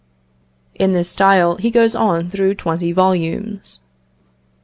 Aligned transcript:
In 0.73 0.93
this 0.93 1.11
style 1.11 1.57
he 1.57 1.69
goes 1.69 1.93
on 1.93 2.27
through 2.31 2.55
twenty 2.55 2.91
volumes. 2.91 3.81